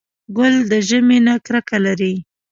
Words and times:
ګل 0.37 0.55
د 0.71 0.73
ژمي 0.87 1.19
نه 1.27 1.33
کرکه 1.45 1.77
لري. 1.85 2.13